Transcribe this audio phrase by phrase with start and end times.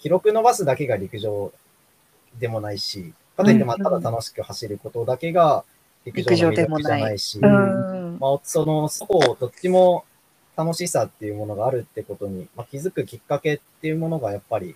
[0.00, 1.52] 記録伸ばすだけが陸上
[2.38, 5.64] でもないし、かといってまあただ楽しく走ることだけが
[6.04, 8.18] 陸上の魅力じゃないし、うん。
[8.18, 10.04] まあ、その、そこをどっちも
[10.56, 14.74] 楽しさっていうものがあるってことに、まあ、気づくきっかけっていうものがやっぱり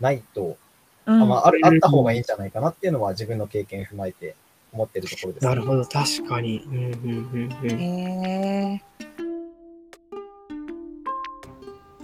[0.00, 0.56] ないと、
[1.06, 4.34] うんあまあ、あるあった方がいいんじゃないかなっていうのは自分の経験を踏まえて
[4.72, 6.62] 思ってるところです、なるほど、確かに。
[6.66, 7.80] うんうんうんうん。
[7.80, 8.82] へえ。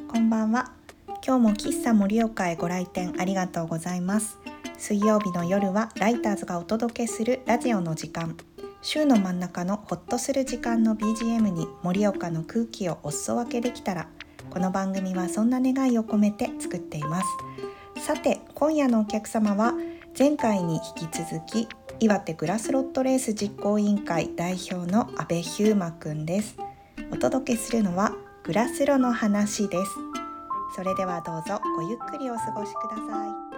[0.07, 0.78] こんばんは。
[1.27, 4.39] 今日も喫茶盛岡へご来店ありがとうございます。
[4.79, 8.37] 水曜日の夜はライターズがお届けするラジオの時間。
[8.81, 14.09] 週の真ん中のホッとする時間の BGM に盛岡の空気をお裾分けできたら、
[14.51, 17.27] この番組はそんな願いを込めて作っています。
[18.01, 19.75] さて、今夜のお客様は
[20.17, 21.69] 前回に引き続き
[22.01, 26.57] 岩手グラスロットレース実行委員会代表の阿部ヒューマくんです。
[27.11, 28.15] お届けするのは
[28.45, 29.91] グラスロの話です。
[30.75, 33.49] それではどうぞごゆっくりお過ごしください。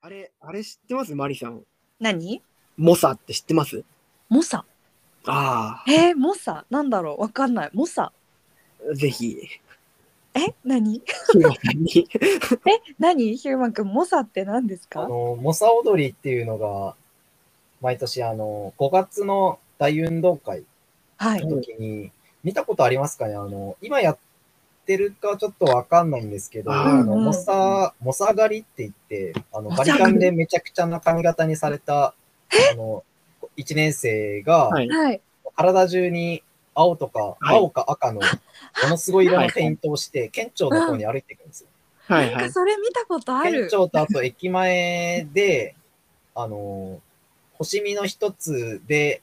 [0.00, 1.14] あれ、あれ知ってます？
[1.14, 1.62] マリさん。
[2.00, 2.42] 何？
[2.76, 3.84] モサって知ってます？
[4.28, 4.64] モサ？
[5.26, 6.64] あえー、モサ？
[6.70, 7.22] なんだろう？
[7.22, 7.70] わかんない。
[7.72, 8.12] モサ？
[8.90, 9.36] あ、ぜひ、
[10.34, 10.96] え何？
[10.96, 11.02] え
[12.98, 13.36] 何？
[13.36, 15.02] ヒューマンくん、 モサって何ですか？
[15.04, 16.96] あの、モサ踊りっていうのが、
[17.82, 20.64] 毎年あの、5月の大運動会
[21.18, 21.44] はい。
[21.44, 22.10] の時に、
[22.44, 23.34] 見たことありますかね？
[23.34, 24.18] あの、今やっ
[24.86, 32.14] てるかちょっとわかんないんですけど、あの、モサ、モサ狩りって言って、あの、バリカンでめちゃくちゃな髪型にされた、
[32.72, 33.04] あの、
[33.56, 34.88] 1年生が、はい。
[34.88, 35.20] はい。
[35.54, 36.42] 体中に
[36.74, 38.26] 青とか、はい青か赤の、も
[38.88, 41.68] のすごい色のペイントをして、県庁の方に歩いていくんですよ。
[42.06, 42.52] はいはいなんか。
[42.52, 43.68] それ見たことあ県る。
[43.68, 45.76] 庁とあと駅前で、
[46.34, 47.00] あの、
[47.64, 49.22] 星見の一つで、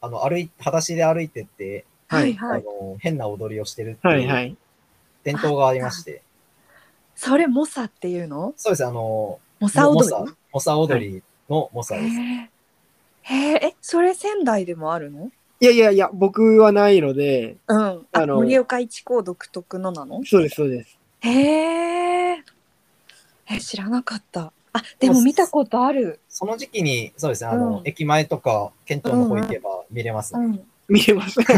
[0.00, 2.62] あの、歩い、裸足で歩いてって、はいあはい。
[2.62, 4.56] の、変な踊りをしてるっていう。
[5.24, 6.22] 伝統がありまして、
[7.16, 8.54] それモサっていうの？
[8.56, 10.12] そうです、あの、モサ踊り？
[10.12, 12.16] モサ、モサ踊りのモサへです。
[12.20, 12.50] え。
[13.22, 15.30] へえ、え、それ仙台でもあるの？
[15.60, 17.76] いやいやいや、僕はないので、うん。
[17.76, 20.22] ああの盛岡一高独特のなの？
[20.24, 20.98] そうです、そうです。
[21.20, 22.44] へえ。
[23.50, 24.52] え、知らなかった。
[24.72, 26.20] あ、でも見たことある。
[26.28, 30.34] その時期に、そうですね、あの、うん駅前とか県庁の方行けば見れます。
[30.88, 31.38] 見れます。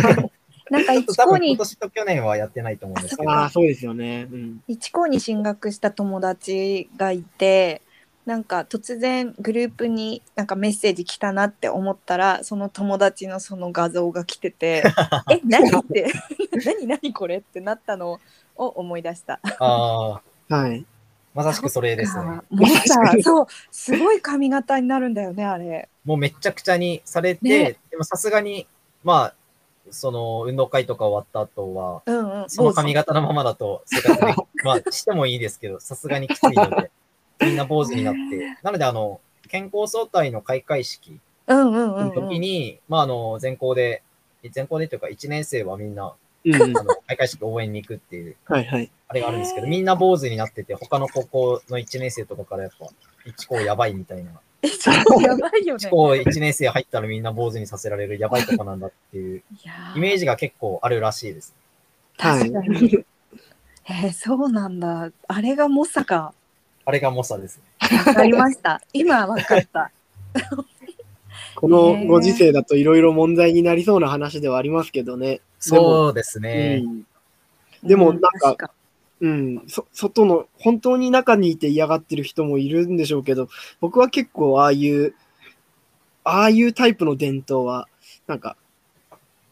[0.70, 4.28] なんか一高に年と去年はやってないと思うんですけど、ああ、そうですよね。
[4.30, 4.62] うん。
[4.68, 7.82] 一高に進学した友達がいて
[8.26, 14.84] なんか突然グループになんかメッセージ来たなって思ったらその友達のその画像が来てて
[15.32, 16.12] 「え何?」って
[16.64, 18.20] 「何何これ?」ってなったの
[18.56, 19.40] を思い出した。
[19.58, 20.84] ああ、はい。
[21.34, 22.24] まさしくそれですね。
[22.24, 25.88] もうさそうすごい髪型になるんだよねあれ。
[26.04, 28.66] もうめっちゃくちゃにされて、ねでもさすがに、
[29.04, 29.34] まあ、
[29.90, 32.50] その運動会とか終わった後は、うんうん。
[32.50, 36.90] その髪型のままだと生活で、 まあしてもいいですけど、さすがにきついので、
[37.40, 42.12] みんな坊主になって、なのであの、健康総体の開会式うんうんうんのうん。
[42.12, 44.02] 時に、まああの、全校で、
[44.50, 46.14] 全校でというか1年生はみんな、
[46.44, 46.74] うん
[47.06, 48.90] 開会式応援に行くっていう、はいはい。
[49.08, 52.86] あれがあるんですけど、みんな坊主になってて、他の高校の1年生とかからやっぱ、
[53.26, 54.30] 一校やばいみたいな。
[54.62, 55.88] えちょっとやばいよね。
[55.88, 59.42] 一校1年生入ったらみんな坊主にさせられるやばいとこなんだっていう
[59.96, 61.54] イメージが結構あるらしいです。
[62.16, 63.04] 確かに。
[63.88, 65.10] えー、そうなんだ。
[65.26, 66.34] あれがモサか。
[66.84, 67.98] あれが猛者ですね。
[68.06, 68.80] わかりました。
[68.92, 69.90] 今わかった。
[71.56, 75.40] このご時世だといろいろ問題になりそうな話ではありますけどね。
[75.60, 76.80] そうですうね。
[76.80, 77.06] ん。
[77.84, 78.20] でもなん
[78.56, 78.72] か
[79.20, 83.48] うん、そ外の本当に中にいて嫌がってる人もいるんでしょうけど
[83.78, 85.14] 僕は結構ああいう
[86.24, 87.86] ああいうタイプの伝統は
[88.26, 88.56] なんか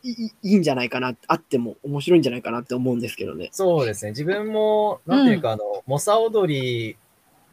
[0.03, 3.51] いいいいんじゃないかなあっても面白いんじゃないかなって思うんですけどね。
[3.53, 4.13] そうですね。
[4.13, 6.97] 自分も、なんていうか、あの、猛者踊り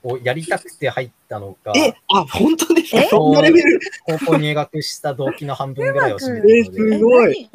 [0.03, 3.01] をやりたくて入ったのが、えあ本当ですか？
[3.01, 3.07] え？
[3.09, 7.49] そんなレベル高校入学した動機の半分ぐらいを占めえてるのすで、えごい。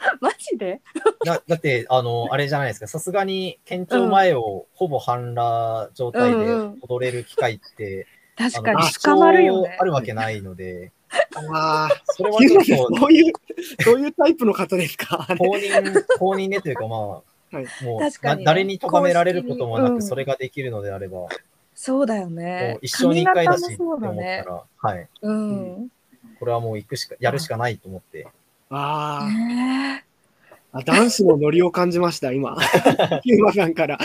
[0.00, 0.80] 何 マジで？
[1.24, 6.78] だだって、あの、 あれじゃないですか、さすがに県庁前をほぼ半裸状態でうんうん。
[6.82, 8.06] 踊れる機会って、
[8.36, 9.76] 確かあのに捕まるよね。
[9.80, 9.84] あ。
[9.84, 10.92] るわけないので、
[11.52, 13.32] ああそれはちょっと、そういう
[13.80, 15.26] そういうタイプの方ですか？
[15.38, 17.22] 公認、公認でというか、まあ、は
[17.62, 17.84] い。
[17.84, 21.28] もう誰に咎められることもなく、それができるのであれば、も
[21.74, 22.78] そうだようね。
[22.82, 24.44] 一生に一回だしって髪思った。
[24.44, 25.88] ら、はい、うん。
[26.38, 28.26] これはもう行くしか、やるしかないと思って、
[28.70, 29.28] あ
[30.72, 32.56] あ男子のノリを感じました今
[33.22, 33.98] ヒューマさんから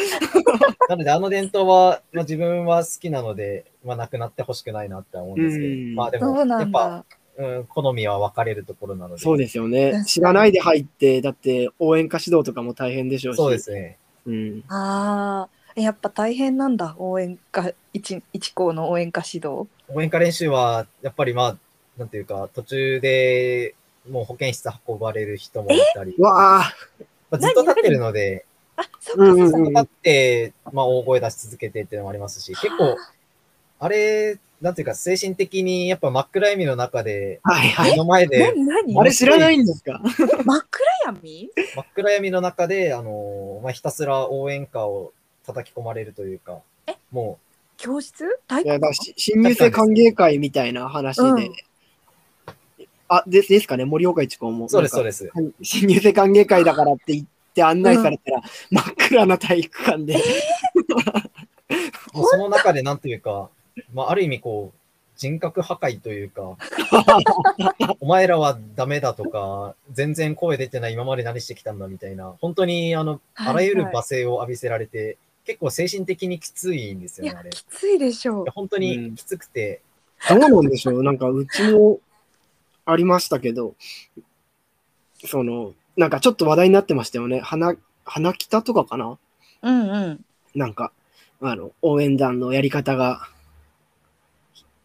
[0.89, 7.05] なので、あの伝統は、まあ、自分は好きなので、まあ、なくなってほしくないなって思うんですけど、うんまあでも、やっぱ。
[7.37, 9.21] うん、好みは分かれるところなので。
[9.21, 13.37] そうですよね知らないで入って、だって応援歌指導とかも大変でしょうし。
[13.37, 13.97] そうですね。
[14.25, 14.63] うん。
[14.69, 16.95] ああ、やっぱ大変なんだ。
[16.97, 19.67] 応援歌、一一校の応援歌指導。
[19.89, 21.57] 応援歌練習は、やっぱりまあ、
[21.97, 23.75] なんていうか、途中で
[24.09, 26.73] もう保健室運ばれる人もいたり、うわあ、
[27.31, 28.45] まあずっと立ってるので、
[28.77, 29.33] あ、そっか
[29.69, 32.95] 立って、まあ大声出し続けてっていうのもありますし、結構、
[33.79, 37.91] あれ、なんていうか、精神的にやっぱ真っ暗闇の中で、はいはい。
[37.91, 38.53] 目の前で、
[38.97, 39.99] あれ知らないんですか？
[40.03, 41.49] 真っ暗闇？
[41.75, 45.13] 真っ暗闇の中で、あのまあ、ひたすら応援歌を
[45.45, 46.59] 叩き込まれるというか、
[47.11, 47.37] も
[47.77, 48.39] 教室？
[48.47, 48.79] 体育
[49.17, 51.23] 新入生歓迎会みたいな話で。
[51.23, 51.53] うん
[53.07, 54.65] あ、ですですかね、森岡一高も。
[54.65, 55.25] う、そうです、そうでです。
[55.25, 55.31] す。
[55.61, 58.41] 新入生歓迎会だからって言って案内されたら、
[58.71, 60.15] 真っ暗な体育館で。
[62.13, 63.49] もうその中でなんていうか、
[63.93, 64.79] まあ、ある意味こう、
[65.17, 66.57] 人格破壊というか、
[68.01, 77.49] お前らはダメだとか、全然声出てない、今まで何してきたんだみたいな、本当にあの、はいあらゆる罵声を浴びせられて、結構精神的にきついんですよね、あれ。
[77.51, 79.81] きついでしょうや本当にきつくて、
[80.29, 81.99] どうなんでしょうなんかうちも
[82.85, 83.75] ありましたけど、
[85.25, 87.39] その、なんかちょっと話題になってましたよね。
[87.39, 89.17] 花、花北とかかな？
[89.61, 90.93] うんうんなんか、
[91.41, 93.27] あの、応援団のやり方が、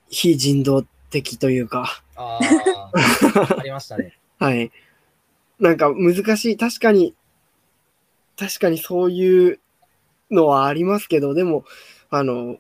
[0.09, 2.91] 非人道的というか、ああ、
[3.59, 4.19] ありましたね。
[4.39, 4.73] はい。
[5.61, 6.57] なんか難しい。
[6.57, 7.15] 確かに、
[8.37, 9.61] 確かにそういう
[10.31, 11.65] のはありますけど、でも、
[12.11, 12.57] あの、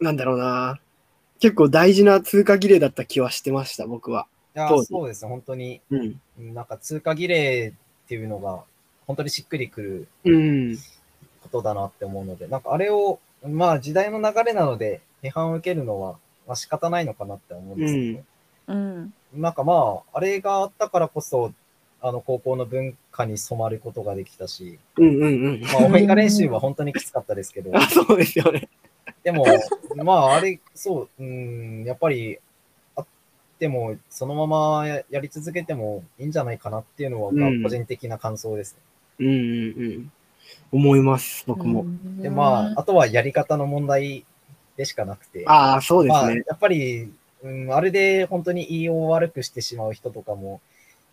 [0.00, 0.78] なんだろうな。
[1.38, 4.26] 結構大事な通過儀礼だった気はしてました、僕は。
[4.56, 6.54] いやそうです本当に、うん。
[6.54, 7.74] なんか通過儀礼
[8.04, 8.62] っていうのが、
[9.06, 10.78] 本当にしっくりくるうん。
[11.42, 16.16] ことだなって思うので、なんかあれを、まあ時代の流れなので批判を受けるのは、
[16.46, 18.22] まあ仕方ないのかなって思うんですけど、
[18.68, 21.52] うんなんかまあ、あれがあったからこそ、
[22.00, 25.26] あの高校の文化に染まることができたし、うんうんう
[25.58, 25.60] ん。
[25.62, 28.68] まあ応援歌練習は本当にきつかったですけど、 あ、そうですよね。
[29.22, 29.44] でも、
[29.96, 32.40] まああれ、そう、うん、やっぱり、あ
[33.56, 38.80] っても、そのままややり続けてもいいんじゃないかなっていうのは、うん個人的な感想ですね。
[39.18, 40.12] うんうんうん。
[40.70, 41.86] 思います、僕も。
[42.20, 44.24] で、まあ、あとはやり方の問題
[44.76, 46.44] でしかなくて、ああ、そうでますあ、ね。
[46.46, 47.10] やっぱり、
[47.42, 50.60] うん、あれで本当に言いを悪くしてしまう人とかも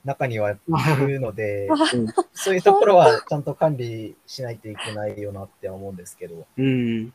[0.04, 0.58] 中にはい
[1.00, 1.70] るので、
[2.34, 7.14] そういうところはちゃんと管理しないといけないよなって思うんですけど、うん。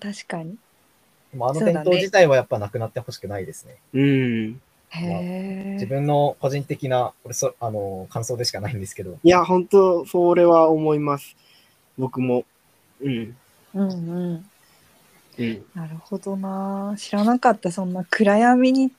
[0.00, 0.56] 確かに
[1.32, 3.76] でもあのそうだね伝統自体はやっぱなくなってほしくないですね。
[3.92, 4.60] うん。
[4.90, 11.36] へえ自分の個人的な、これそあの感想でしかないんですけど、いや、本当それは思います。
[11.98, 12.44] 僕も。
[13.00, 13.36] うん。
[13.74, 14.44] うんうん
[15.38, 15.64] うん。
[15.74, 18.92] なるほどな知らなかったそんな暗闇に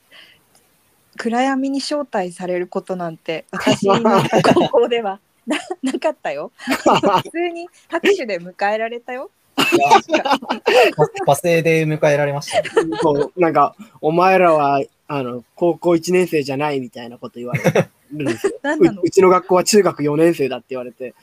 [1.18, 4.00] 暗闇に招待されることなんて私の
[4.56, 9.32] 高校ではななかったよ 普通に拍手で迎えられたよ
[11.25, 12.69] 罵声で迎えられました、ね。
[13.01, 18.54] そう、なんか、お前らは、あの、高校1年生じゃないみたいなこと言われるんですよ。
[18.63, 21.13] ううちの学校は中学4年生だって言われて、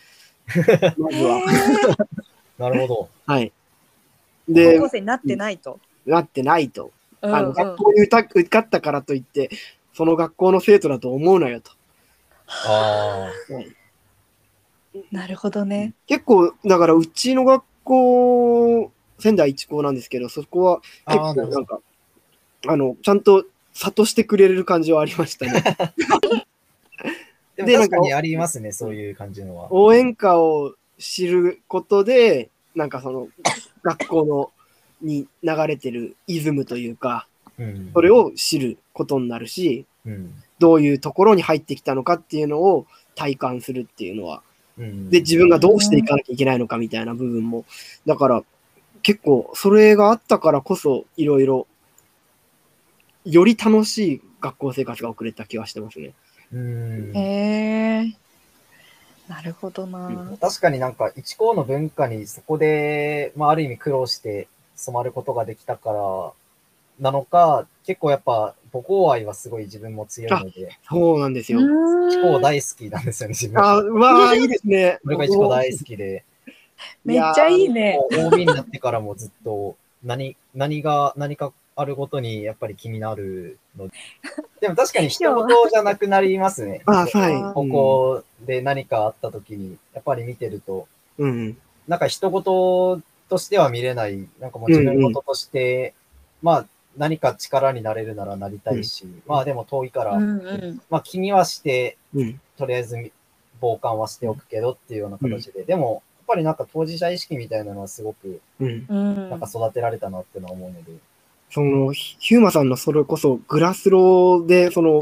[0.99, 1.43] まずは。
[2.59, 3.09] なるほど。
[3.27, 3.53] はい。
[4.49, 6.91] 高で校、生になってないと、なってないと。
[7.21, 9.51] あの、うんうん学校に受か受かったからといって、
[9.95, 11.73] その学校の生徒だと思うなよと。
[12.49, 13.31] あ
[15.11, 21.13] なるほどね結構、だから、うちの学校、仙台一高なんですけど、そこはあ。
[21.15, 21.35] 結。
[21.35, 21.81] 構なんか、
[22.67, 25.63] あの、ちゃんと諭してくれる感じはありましたね。
[27.57, 29.73] でなんか確かにありますね、そういう感じのは。
[29.73, 33.29] 応援歌を知ることで、なんかその、
[33.83, 34.51] 学校の、
[35.01, 37.27] に流れてるイズムというか、
[37.59, 44.46] うん、それを知ることになるし、うん、どういうところに入ってきたのかっていうのを体感するっていうのは、うん。
[44.77, 47.65] で、自分がどうしていかなきゃいけないのかみたいな部分も、
[48.07, 48.45] だから、
[49.03, 51.67] 結構、それがあったからこそ、いろいろ、
[53.25, 56.13] より楽しい学校生活が送れた気はしてますね。
[56.53, 57.17] うん。
[57.17, 58.27] へえ
[59.29, 66.33] なるほどな、確かになんか一校の文化にそこで、まあ、ある意味苦労して染まることができたから
[66.99, 71.61] なのか、結構やっぱ母校愛はすごい自分も強いので、そうなんですよ。
[71.61, 73.61] うん一校大好きなんですよね、自分。
[73.61, 74.99] あ、わあ、いいですね。
[75.03, 76.25] それが一校大好きで、
[77.05, 83.95] めっちゃいいねもう OB になってからもずっと何、何が、何かあるごとにやっぱり気になるので。
[84.61, 86.83] でも確かに一言じゃなくなりますね。
[86.87, 87.55] あ、はい。
[87.55, 90.87] 高校で何かあった時に、やっぱり見てると、
[91.19, 91.59] うん。
[91.89, 95.95] なんか一言としては見れない、なんかもう自分事として、
[96.43, 102.41] まあ、何か力になれるならなりたいし、まあでも遠いから、うんうんまあ気にはして、うん。
[102.57, 102.97] とりあえず
[103.61, 108.87] 傍観はしておくけどっていうような形で、でも、やっぱりなんか当事者意識みたいなのはすごくうん。
[108.89, 110.93] うんなんか育てられたなっていうのは思うので、
[111.51, 115.01] その、ヒヒューマさんのそれこそグラスローで、その、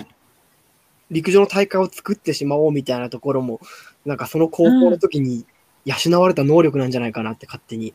[1.11, 3.61] 陸上の大会を作ってしまおうみたいなところも、
[4.05, 5.47] なんかその高校の時に
[5.85, 7.95] 養われた能力なんじゃないかなって勝手に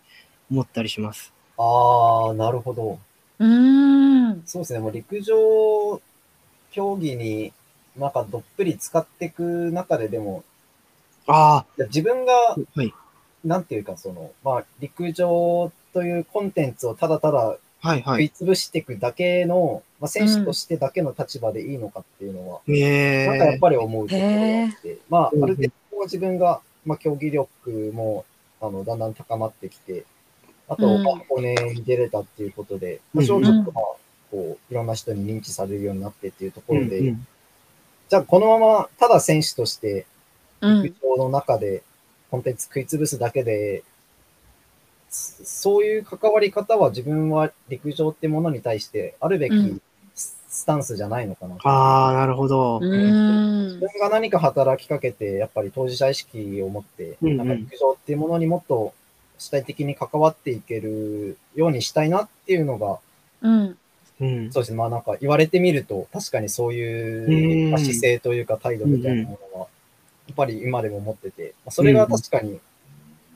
[0.52, 1.34] 思ったりします。
[1.58, 3.00] ああ、なるほど。
[3.40, 6.02] うんそうですね、もう陸上
[6.72, 7.54] 競技に
[7.98, 10.44] なんかどっぷり使っていく中ででも、
[11.28, 12.96] あ自分があ、はい。
[13.44, 18.24] なんていうか、その、まあ、陸上というコンテンツをただただはいはい。
[18.28, 22.78] 食い潰していくだけの、まあ、選手としてだけの立場でいいのかっていうのは、ね
[23.26, 23.60] なんかやっえ。
[23.60, 28.26] ぱり思うところがあって、まあ、あうんうんる程度自分が、まあ、競技力も、
[28.62, 30.06] あの、だんだん高まってきて、
[30.70, 33.22] あと、箱根に出れたっていうことで、うん。
[33.24, 33.84] 多少ちょっと、まあ、
[34.32, 37.28] こう、いろんな人に認知されるようになってっていうところで、うんうん。
[38.08, 40.06] じゃあこのままただ選手として
[40.62, 40.84] うん。
[40.84, 41.84] 陸上の中で
[42.32, 43.84] コンテンツ食い潰すだけで、
[45.10, 49.82] そそういう関わり方は自分は陸上ってものに対してあるべきうん。
[50.14, 51.56] ススタンスじゃないのかな。
[51.64, 52.80] ああ、なるほど。
[52.82, 53.66] うん。
[53.68, 57.38] 自分が何か働きかけて、やっぱり当事者意識を持って、うんうん。
[57.38, 58.94] なんか陸上っていうものにもっと
[59.40, 63.00] 主体的に関わっていけるようにしたいなっていうのが、
[63.42, 63.78] うん。
[64.20, 64.52] うん。
[64.52, 67.72] そうですね、まあなんか言われてみると、確かにそういう、うん。
[67.72, 69.68] まあ姿勢というか態度みたいなものは、
[70.28, 72.60] やっぱり今でも持ってて、まあそれが確かに、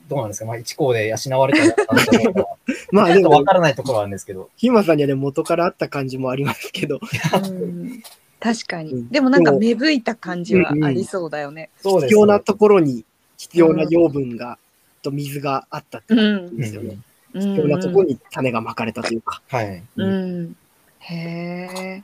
[0.08, 2.56] どうなんですか、まあ一校で養われたのかなと思うのは、
[2.92, 8.02] まあでもわ、からないところはあるんですけど、ヒューマさんにはね、元からあった感じもありますけど、うん。
[8.40, 8.92] 確かに。
[8.92, 9.08] うん。
[9.08, 11.70] でもなんか芽吹いた感じはありそうだよね。
[11.80, 13.06] そうです必要なところに
[13.38, 14.58] 必要な養分が、
[15.04, 16.88] と水があったってうこんとですよね。
[16.90, 19.42] うん必要なところに種がまかれたというか。
[19.48, 19.82] はい。
[19.96, 20.56] うん
[21.00, 22.02] へえ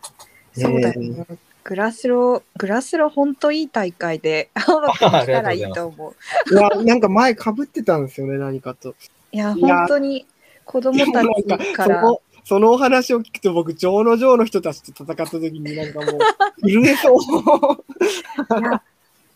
[0.52, 1.24] そうだよね
[1.62, 6.14] グラスログラスロ本当いい大会で青葉君来たらいいと思う
[6.52, 8.94] いや、なんか前かぶってたんですよね、何かと。
[9.32, 10.26] いや本当に
[10.64, 17.18] 子供たなんかちからその、そのお話を聞くと僕、城の城の人たちと戦った時になんかもう、震えそう。
[18.60, 18.82] いや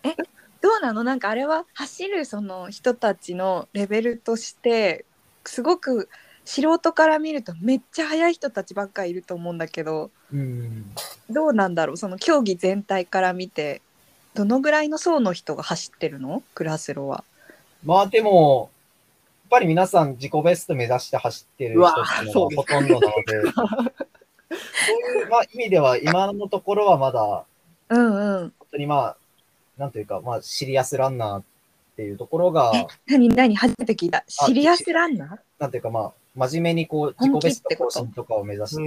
[0.03, 0.17] え
[0.65, 1.05] どうなの？
[1.05, 5.05] なんかあれは走るその人たちのレベルとして
[5.45, 6.09] すごく
[6.47, 10.91] 素人から見るとめっちゃ速い人たちばっかりいると思うんだけどうん。
[11.29, 11.97] どうなんだろう？
[11.99, 13.83] その競技全体から見て
[14.33, 16.43] どのぐらいの層の人が走ってるの？
[16.55, 17.25] グラスロは。
[17.85, 18.71] まあでも、
[19.45, 23.63] やっぱり皆さん自己ベスト目指して走ってる人っていうほとんどなので、そ
[24.57, 27.45] ういう、まあ、意味では今のところはまだ、
[27.91, 28.53] うんうん。
[28.59, 29.17] 本当にまあ、
[29.79, 31.45] なんというか、まあ、シリアスランナーっ
[31.97, 32.73] ていうところが、
[33.07, 34.25] 何何初めて聞いた。
[34.29, 38.83] シリアスランナなんていうかまあ、真面目にこう、自己ベスト更新とかを目指して。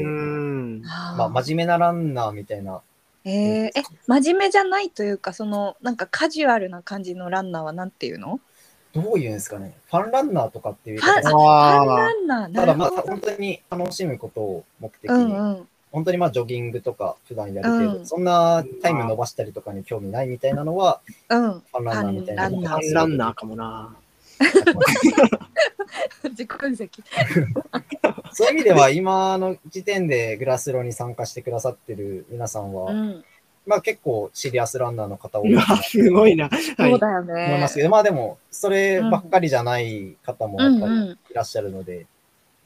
[1.18, 2.82] まあ、真面目なランナーみたいな、
[3.26, 3.34] えー、
[3.68, 3.72] え
[4.08, 8.40] 真面目じゃないというかそのなんかカジュアルな感じのランナーはなんていうの？
[8.94, 12.48] どういうんですかね、ファンランナーとかっていうファンラあ、ンナー？
[12.48, 12.90] なただまあ。
[12.90, 15.68] 本当に楽しむことを目的に。
[15.92, 21.52] 本当にまあ、ジョギングとか普段やるけど、うんそんなタイム伸ばしたりとかに興味ないみたいなのは、うん。
[21.54, 23.96] ファンランナーみたいなのファンランナーかもな。
[26.30, 26.90] 自己分析。
[28.32, 33.24] そういう意味では、今の時点でグラスロに参加してくださってる皆さんは、うん。
[33.66, 36.50] まあ結構シリアスランナーの方多いと、すごいな。
[36.50, 36.64] はい。
[36.92, 37.76] そうだよ思いねます。
[37.76, 42.06] けど、まあでも、そればっかりじゃない方もやっぱりうんうんいらっしゃるので、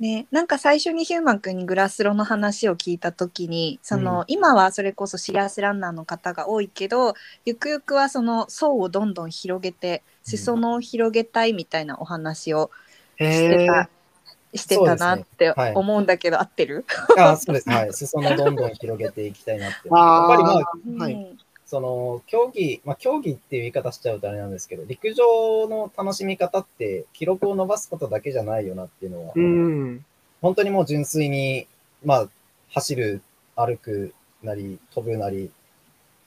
[0.01, 4.25] ね、なんか最初にヒューマン君にグラスロの話を聞いた時にその、うん。
[4.27, 7.13] 今はそれこそシリアスランナーの方が多いけど
[7.45, 12.71] ゆくゆくはその層をどんどん広げて裾野を広げたいみたいなお話を
[13.19, 13.89] してへた、
[14.55, 16.83] してたなって思うんだけど、合ってる、
[17.17, 17.69] あそうです。
[17.69, 17.93] はい。
[17.93, 19.75] 裾野どんどん広げていきたいなって。
[19.87, 21.13] やっぱりまあ、はい。
[21.13, 21.37] うん
[21.71, 30.05] その、競技、まあ競技っていう言い方しちゃうとあれなんですけど、陸上の楽しみ方って記録を伸ばすことだけじゃないよなっていうのは、うん。
[30.41, 31.67] 本当にもう純粋に、
[32.03, 32.29] まあ、
[32.71, 33.21] 走る、
[33.55, 34.13] 歩く
[34.43, 35.49] なり、飛ぶなりっ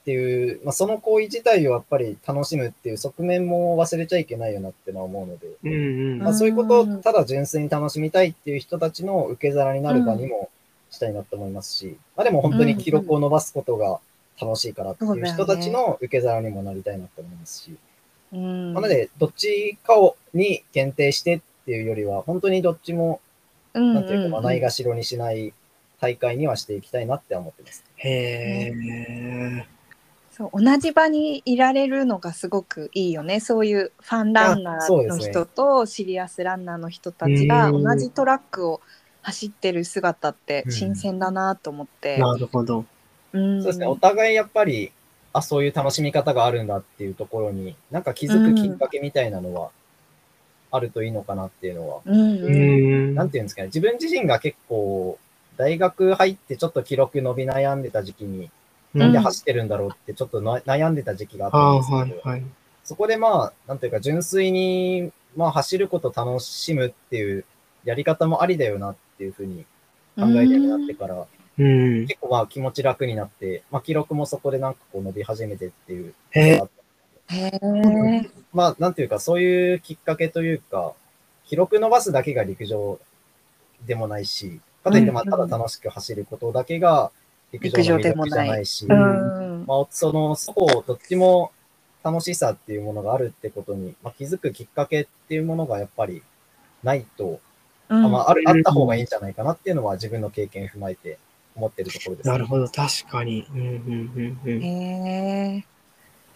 [0.03, 5.75] ていう、まあ、その行為自体をやっぱり楽しむっていう側面も忘れちゃいけないよなってのは思うので、うんう
[6.15, 6.19] ん。
[6.23, 10.49] まあ、そういうことをただ純粋に楽しみたいっていう人たちの受け皿になる場にも
[10.89, 13.99] したいなと思いますし、まあ、でも本当に記録を伸ばすことが
[14.39, 17.75] 楽しいからっていう人たちの受け皿にもなりたいなと思いますし、
[18.33, 23.21] うんなので、どっちかをに限定してっていうよりは、本当にどっちも
[23.73, 25.53] うんなんていうか、ないがしろにしない
[25.99, 27.83] 大会にはしていきたいなって思ってます。
[27.97, 29.65] へえ。
[30.31, 38.81] そう同じ場にいられるのがすごくいいよねそういうファンランナーの人とシリアスランナーの人たちがうん同じトラックを
[39.21, 42.17] 走ってる姿って新鮮だなと思って。
[42.17, 42.85] なるほど。
[43.35, 43.61] うん。
[43.61, 44.91] そうですね、お互いやっぱり、
[45.33, 49.69] あ、そういう楽しみ方があるんだっていうところに、なんか気づくきっかけみたいなのは、
[50.71, 53.15] あるといいのかなっていうのは、うん。
[53.15, 55.17] なんていうんですかね、自分自身が結構、
[55.57, 58.49] 大学入ってちょっと記録伸び悩んでた時期に、
[58.93, 62.45] なんで走ってるんだろうってちょっとな悩んでた時期があったんですけど、はい、はい。
[62.83, 67.45] そこでまあ、なんていうか、純粋に、まあ、走ること楽しむっていう
[67.83, 69.65] やり方もありだよなっていうふうに
[70.17, 71.25] 考えるようになってから、
[71.57, 72.07] うん。
[72.07, 76.13] 結構まあ気持ち楽になって、まあ記録もそこでなんかこう伸び始めてっていう。
[76.31, 76.61] へ
[77.27, 78.29] へえ。
[78.53, 80.93] まあなんていうかそういうきっかけというか、
[81.45, 82.99] 記録伸ばすだけが陸上
[83.85, 87.11] でもないし、かといってまあうんただ楽しく走ることだけが
[87.51, 88.95] 陸上の魅力じゃないし、ま
[89.67, 91.51] あその、そこをどっちも
[92.03, 96.21] 楽しさっていうものがあるってことに、まあ、気づくきっかけっていうものがやっぱり
[96.83, 97.39] ないと、
[97.89, 101.17] うんあまあ、あるあった方がいいんじゃないかなっていうのは自分の経験踏まえて
[101.55, 103.45] 思ってるところです、なるほど、確かに。
[103.53, 104.63] うん、うん、うん、うん。
[104.63, 105.65] へえ。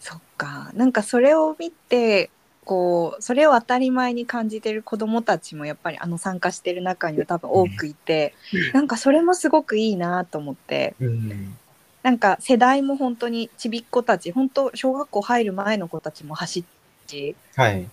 [0.00, 0.70] そっか。
[0.74, 2.30] なんかそれを見て、
[2.64, 8.34] こうそれを当たり前に感じてる子どもたちもやっぱりあの参加してる中には多分多くいて、
[8.72, 11.56] なんかそれもすごくいいなと思ってうん。
[12.02, 16.64] なんか世代も本当にちびっ子たち本当小学校入る前の子たちも走っ
[17.08, 17.86] てはい。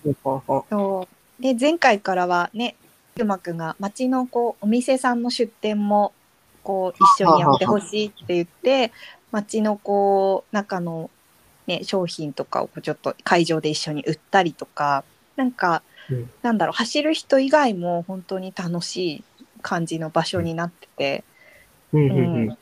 [0.70, 1.08] そ
[1.38, 2.76] うで前回からはね
[3.16, 6.12] ゆうまくんが町のこうお店さんの出店も
[6.68, 8.92] こう一緒にやってほしいって言って
[9.32, 11.08] 町のこう中の、
[11.66, 15.02] ね、商品とかをこうちょっと会場で一緒に売ったりとか
[15.36, 16.30] なんか、うん。
[16.42, 19.24] なんだろう走る人以外も本当に楽しい
[19.62, 21.24] 感じの場所になってて、
[21.94, 22.58] うん、ううん、うん。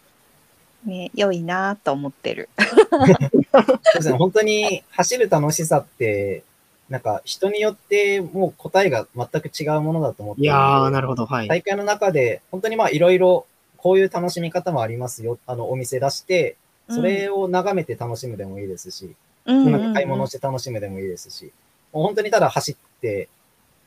[0.84, 2.48] ね、良いなと思ってる。
[2.60, 6.44] そうですね、本当に走る楽しさって、
[6.88, 11.48] なんか人によってもう答えが全く違うものだと思っていやー、なるほど、はい。
[11.48, 13.46] 大会の中で、本当にまあいろいろ
[13.86, 15.38] こういう楽しみ方もありますよ。
[15.46, 16.56] あの、お店出して、
[16.90, 19.14] それを眺めて楽しむでもいいですし、
[19.44, 21.52] うんなんか買い物して楽しむでもいいですし、
[21.92, 23.28] もう本当にただ走って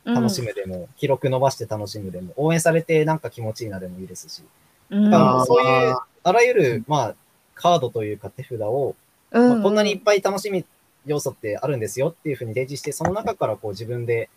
[0.05, 4.41] 楽しむでも、記録伸ばして楽しむでも、応援されてなんか気持ちいいなでもいいですし、
[4.89, 5.11] うん。
[5.45, 7.15] そういうあらゆる、まあ、
[7.53, 8.95] カードというか手札を、
[9.31, 10.63] まあこんなにいっぱい楽しみ
[11.07, 14.29] 要素ってあるんですよっていうふうに提示して、その中からこう自分で、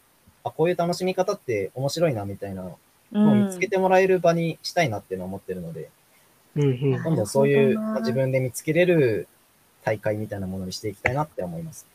[0.42, 2.68] あ、こういう楽しみ方って面白いなみたいな
[3.12, 5.90] のを見つけてもらえる場にしたいなっていうのは思ってるので、
[6.57, 7.03] うん、うん。
[7.03, 9.29] どんどんそういう、自分で見つけれる
[9.85, 11.87] 大会みたいなものにしていきたいなって思います。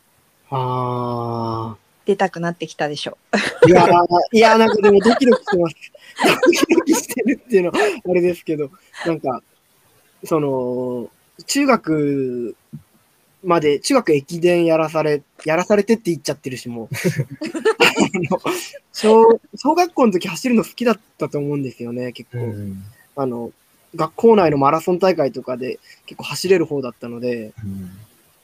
[0.50, 1.76] あ
[2.06, 3.18] 出たくなってきたでしょ。
[3.32, 3.70] ー。
[3.70, 3.90] いやー、
[4.32, 5.76] いやー、なんかでもドキドキしてます。
[6.24, 8.72] ドキドキしてるっていうのはあれですけど、
[9.06, 9.44] なんか、
[10.24, 11.10] その、
[11.46, 12.56] 中学
[13.44, 16.96] まで、中学駅伝やらされ、やらされてって言っちゃってるし、もう。
[18.18, 18.42] あの
[18.94, 22.40] 小小学校の時走るの好きだったと思うんですよね、結構。
[22.40, 22.84] うん。
[23.16, 23.52] あの、
[23.96, 27.54] 学校内のマラソン大会とかで結構走れる方だったので、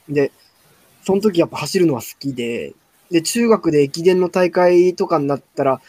[0.07, 0.31] で、
[1.03, 2.73] その時やっぱ走るのは好きで、
[3.11, 5.81] で、中学で駅伝の大会とかになったら、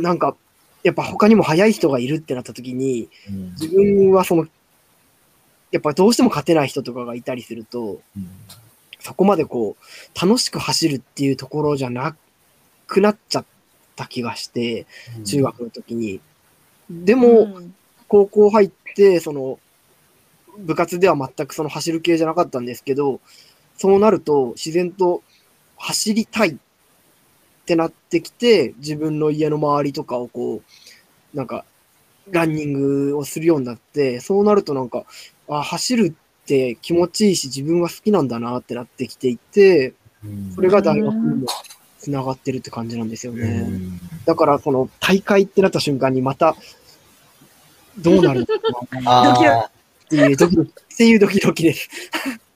[0.00, 0.36] なんか、
[0.82, 3.50] やっぱ他にも速い人がいるってなった時に、うん。
[3.52, 4.46] 自分はその、
[5.72, 8.28] やっぱどうしても勝てない人とかがいたりすると、うん。
[9.00, 12.16] そこまでこう、楽しく走るっていうところじゃな
[12.86, 13.44] くなっちゃっ
[13.94, 14.86] た気がして、
[15.24, 16.20] 中学の時に。
[16.90, 17.74] でも、うん
[18.08, 19.58] 高校入って、その、
[20.58, 23.20] 部活では全くその走る系じゃなかったんですけど、
[23.76, 25.22] そうなると自然と
[25.76, 26.56] 走りたいっ
[27.66, 30.62] てなってきて、自分の家の周りとかをこ
[31.34, 31.64] う、なんか、
[32.30, 35.04] ランニングをするようになって、そうなるとなんか、
[35.48, 39.94] あ、走るって気持ちいいし、自分は好きなんだなってなってきていて、
[40.24, 40.52] うん。
[40.54, 41.46] それが大学にも
[42.06, 43.62] つながってるって感じなんですようね。
[43.62, 46.54] んだから、その大会ってなった瞬間にまた、
[47.98, 49.70] どうなるのか
[50.04, 51.88] っていうドキドキ、っていうドキドキです。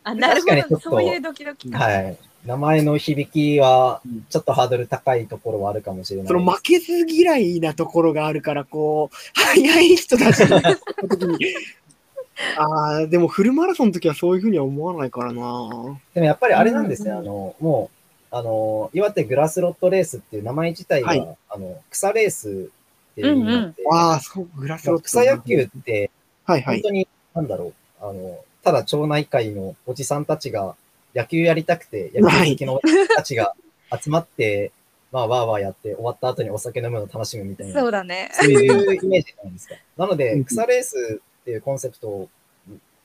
[0.04, 2.16] あなるほど確かにちょっとそういうドキドキーはい。
[2.46, 6.28] 名前の響きはうん、ちょっとハードル高いところはあるかもしれない。
[6.28, 10.60] その負けず嫌いなところがあるから、こう、速い人たちの
[11.08, 11.54] 時に、
[12.56, 15.98] ああ、でもフルマラソンの時はそういうふうには思わないからな。
[16.14, 17.99] でもやっぱりあれなんですよ、うんあの、もう、
[18.30, 25.02] あの、岩手グラスロットレースっていう名前自体が、はいあの、草レースっていう意味になって、ああ、そう、グラスロット。
[25.04, 26.10] 草野球って、
[26.44, 26.76] はいはい。
[26.76, 30.76] 本当に、なんだろう、あの、ただ町内会のおじさんたちが
[31.14, 33.54] 野球やりたくて、野球好きのおじさんたちが
[34.00, 34.72] 集まって、
[35.10, 38.30] まあ、わーわーやって、終わった後にお酒飲むの楽しむみたいな、そうだね。
[38.32, 39.74] そういうイメージじゃないですか。
[39.96, 42.28] なのうで、ん草レースっていうコンセプト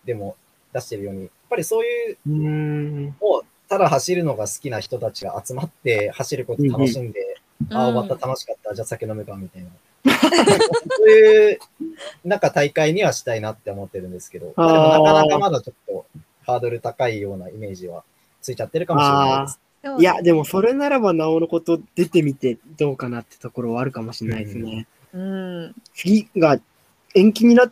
[0.05, 0.35] でも
[0.71, 3.15] 出してるように、やっぱりそういううーん。
[3.19, 7.37] をただ走るのが好きな人たちが集まって走ること楽しんで、
[7.71, 9.69] ああ、終わった、楽しかった、じゃあ酒飲むかみたいな。
[10.97, 11.59] そういう、
[12.23, 16.05] なんか大会にはしたいなって思ってるんですけど、まあでもなかなかまだちょっと
[16.45, 18.03] ハードル高いようなイメージは
[18.41, 19.59] ついちゃってるかもしれないです。
[19.99, 24.87] いや、でもそれならばなおのこと出てみてどうかなってところはあるかもしれないですね。
[25.13, 25.75] うん。
[25.93, 26.59] 次が
[27.13, 27.71] 延期になっ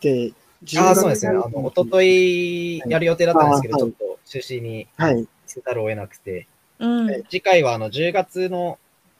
[0.00, 0.32] て、
[0.78, 1.30] ああ、そうですね。
[1.30, 5.26] あの、一昨日やる予定だったんですけど、はいちょっと中止にはい。
[5.46, 6.46] せざるを得なくて、
[6.78, 7.10] うん。
[7.10, 8.78] え次回はあの10月の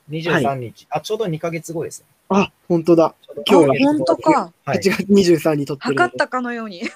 [0.09, 2.05] 23日、あ、ちょうど2ヶ月後ですね。
[2.29, 3.13] あ、本当だ。
[3.47, 4.51] 今日があ本当か。
[4.65, 4.81] はい8。
[4.89, 5.95] 月23に撮ってる。
[5.95, 6.81] 測ったかのように。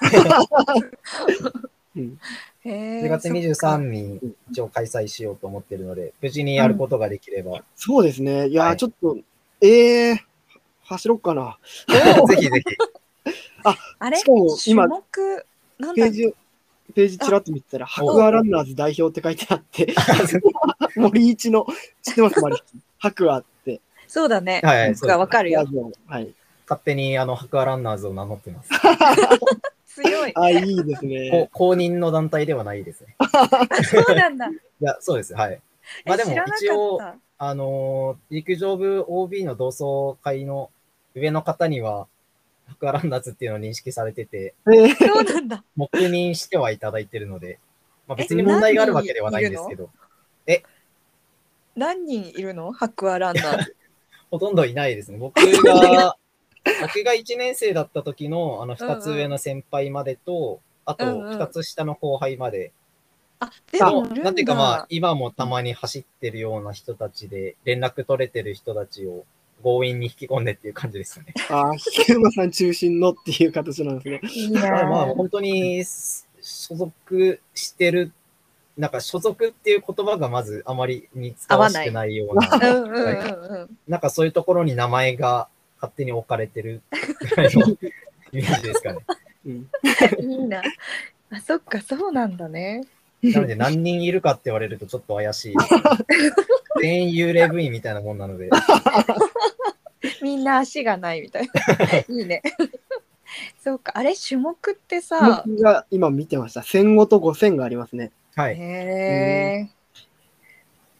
[1.96, 2.18] うん
[2.62, 3.02] へえ。
[3.04, 4.20] 10月そっ23かに
[4.50, 8.48] 一応開催しようと思ってるので、無事にやることができれば、そうですね。
[8.48, 9.16] いやー、はいちょっと、
[9.62, 10.18] えー、
[10.84, 11.58] 走ろっかな。
[12.28, 12.76] ぜひぜひ。
[13.98, 14.16] あれ？
[14.18, 15.46] しかも今種目、
[15.78, 16.18] なんだっけ？
[16.22, 16.34] ページ、
[16.90, 19.94] ページちらっと見てたら、白亜ランナーズ代表って書いてあって、
[20.96, 21.66] 森一の、
[22.02, 22.62] 知ってますマリキ
[22.98, 23.80] 白亜って。
[24.06, 24.60] そうだね。
[24.64, 25.64] はいわかるよ。
[26.06, 26.34] はい。
[26.68, 28.70] 勝手にあの、白亜ランナーズを名乗ってます。
[30.00, 30.32] 強い。
[30.36, 31.48] あ、いいですこね。
[31.52, 33.16] 公認の団体ではないですね。
[33.18, 33.28] あ
[33.82, 34.46] そうなんだ。
[34.48, 35.34] いや、そうです。
[35.34, 35.60] はい。
[36.04, 37.00] まあでも一応
[37.38, 40.70] あのー陸上部 OB の同窓会の
[41.14, 42.06] 上の方には、
[42.70, 44.94] 白亜ランナーズっていうのを認識されてて、えー。
[44.96, 45.64] そうなんだ。
[45.76, 47.58] 黙認してはいただいてるので、
[48.06, 49.90] まあ、え別に問題があるわけではないんですけど、
[51.76, 52.72] 何人いるの？
[52.72, 53.64] 白亜ランナー。
[54.30, 55.18] ほとんどいないですね。
[55.18, 56.16] 僕が、
[56.82, 61.38] 僕が1年生だった時の、あの、2つ上の先輩までと、あと、うんうん。
[61.38, 62.72] 2つ下の後輩まで。
[63.40, 69.24] あ、での、もなんていうかまあ、今もたまに走ってるような人たちで、連絡取れてる人たちを
[69.62, 71.34] 強引に引き込んでっていう感じですよね。
[71.48, 74.20] あー、ヒューマさん中心のっていう形なんですね。
[74.32, 75.84] いいまあ、本当に、
[76.42, 78.12] 所属してる、
[78.76, 83.78] なんか所属っていう言葉がまずあまりに使わしくないような、うんうんうんうん。
[83.88, 86.82] なんかそういうところに名前が勝手に置かれてる
[87.20, 87.78] ぐらいのイ
[88.32, 89.00] メージですかね。
[89.46, 89.68] うん。
[90.20, 90.62] いいな。
[91.30, 92.84] あ、そっか、そうなんだね。
[93.22, 95.54] なので何人いるかって言われるとちょっと怪しい。
[96.80, 98.48] 全員幽霊部員みたいなもんなので、
[100.22, 101.98] みんな足がないみたいな。
[102.08, 102.42] いいね。
[103.62, 105.42] そうか、あれ種目ってさ。
[105.46, 106.62] 僕が今見てました。
[106.62, 108.10] 1500と5000がありますね。
[108.34, 108.54] はい。
[108.54, 109.70] へえ。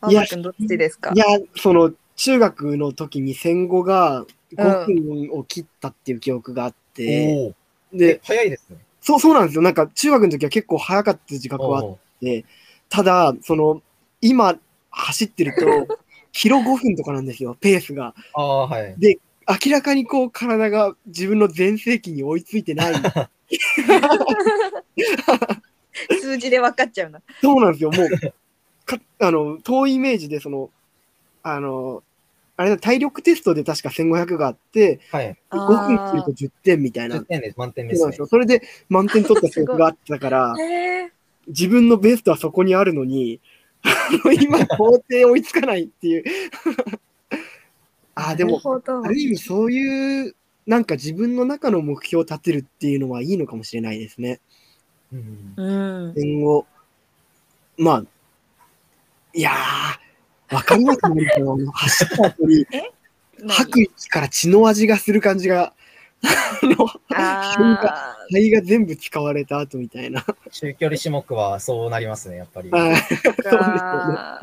[0.08, 1.12] いやどっちですか？
[1.14, 1.18] い。
[1.18, 4.24] や、その、中学の時に1500が
[4.56, 7.54] 5分を切ったっていう記憶があって、
[7.92, 8.78] おーでえ、早いですね。
[9.00, 9.62] そう、そうなんですよ。
[9.62, 12.44] なんか中学の時は結構早かった自覚はあって、
[12.88, 13.82] ただ、その、
[14.20, 14.58] 今
[14.90, 15.98] 走ってると、
[16.32, 18.14] キロ5分とかなんですよ、ペースが。
[18.34, 18.96] ああ、はい。
[18.98, 22.94] 明らかにこう体が自分の全盛期に追いついてない。
[26.20, 27.20] 数字で分かっちゃうな。
[27.42, 28.08] そうなんですよ、もう、
[28.86, 30.70] かあの、遠いイメージで、その、
[31.42, 32.02] あの、
[32.56, 35.36] あれだ、体力テストで確か1500があって、はい。
[35.50, 37.16] 5分切ると10点みたいな。
[37.16, 37.58] 10点です。
[37.58, 38.20] 満点ですねそうなんです。
[38.20, 38.26] よ。
[38.26, 41.12] それで満点取った記憶があったから、へえ。
[41.48, 43.40] 自分のベストはそこにあるのに、
[44.40, 46.24] 今、到底追いつかないっていう。
[48.14, 50.34] ああ、でも、ある意味そういう、
[50.66, 54.40] なんか自分の中の目標を立てるっていうのはいいのかもしれないですね。
[55.12, 56.14] うんうん。
[56.14, 56.66] 戦後。
[57.78, 58.04] まあ、
[59.32, 61.30] いやー、わかりますね。
[61.36, 62.66] あの走った後に
[63.48, 65.72] 吐く息から血の味がする感じが、
[66.22, 70.24] あの、あ肺が全部使われた後みたいな。
[70.50, 72.70] 中距離種目はそうなりますね、やっぱり。
[72.70, 72.94] はい
[73.50, 74.40] あ。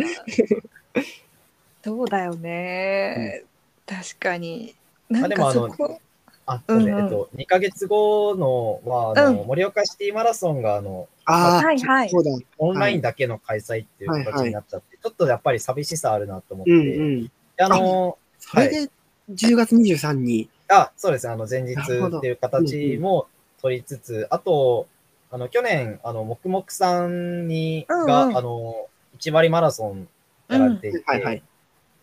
[1.83, 3.43] そうだよね。
[3.85, 4.75] 確かに。
[5.09, 6.01] なんかでもあのそこ。
[6.45, 12.31] あ、うんうんそうね、えっと、2ヶ月後のは、あの、う盛岡シティマラソンが、あの、ああ、はいはいそうだ。
[12.57, 16.83] オンラインだけの開催っていうはい形になっちゃって、ちょっとやっぱり寂しさあるなと思って、うんう
[17.17, 17.23] ん。
[17.25, 18.89] であの、それで
[19.31, 23.27] 10月23に、あ、そうですね、あの、前日っていう形も
[23.67, 24.87] 取りつつ、あと、
[25.29, 28.87] あの、去年、あの、黙々さんに、うんうんが、あの、
[29.19, 30.07] 1割マラソン
[30.47, 31.43] やられていて、はいはい。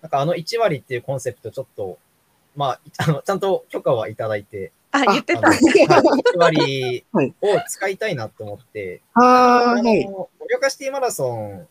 [0.03, 1.99] なんかあの1割っていうコンセプトちょっと、
[2.55, 5.49] まあ、あの、ちゃんと許可はいただいて、あ、言ってた。
[5.49, 10.05] あのはい、1割 はいを使いたいなと思って、ああ、あの、はい。
[10.05, 11.67] 盛岡シティマラソンっ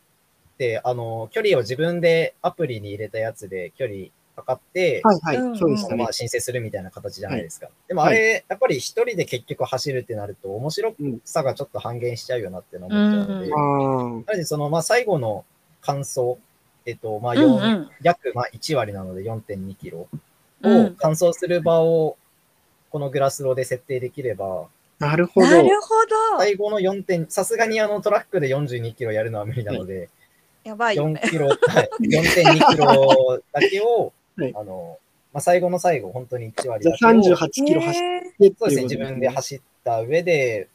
[0.57, 6.11] て、あの、距離を自分でアプリに入れたやつで距離測って、はいはいまあ、。
[6.11, 7.69] 申請するみたいな形じゃないですか。
[7.87, 13.49] でもあれ、やっぱり一人で結局走るってなると、面白さがちょっと半減しちゃうよなっていうのは思っちゃうので。
[13.49, 15.45] なので、その、まあ、最後の
[15.81, 16.37] 完走、
[16.85, 20.09] えっと、まあ、うん四うん約、まあ、1割なので4.2キロを
[20.61, 22.17] うん完走する場を、
[22.89, 24.67] このグラスローで設定できれば、
[24.99, 25.47] なるほど。
[25.47, 25.89] なるほ
[26.35, 26.39] ど。
[26.39, 30.09] 最後の4点、さすがにあのトラックで42キロやるのは無理なので、
[30.63, 31.29] やばいよね4。
[31.29, 31.57] キロ、はい、
[31.99, 34.53] 4.2キロだけを、はい。
[34.55, 34.97] あの、
[35.33, 40.69] まあ、最後の最後、本当に1割じゃあだけを38キロ走っへてそうですね、自分で走った上で、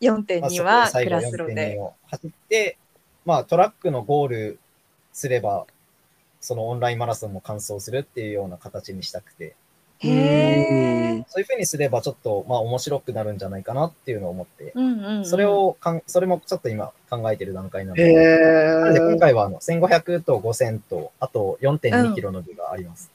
[0.00, 1.80] ーまあ、4.2そこはクで最後ラスロで4.2。
[1.80, 2.78] を走って、
[3.24, 4.58] まあ、トラックのゴール
[5.12, 5.66] すれば、
[6.40, 9.54] そのオンラインマラソンも完走するっていうような形にしたくて、
[10.02, 11.24] へえ。
[11.28, 19.18] そういうふうにすればちょっと、まあ、面白くなるんじゃないかなっていうのを思って、うんうんうんそれをかん、それもちょっと今考えてる段階なのへで、なので今え。
[19.18, 23.10] 回はあの1500と5000と、あと4.2キロの部があります。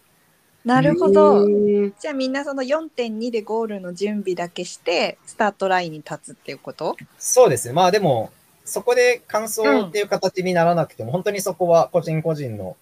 [0.66, 1.46] なるほど。
[1.46, 6.98] うんじゃあみんなその4.2でゴールの準備だけしてスタートラインに立つっていうこと？
[7.18, 7.74] そうですね。
[7.74, 8.32] まあでも、
[8.66, 12.76] そこで完走っていう形にならなくても、本当にそこは個人個人の、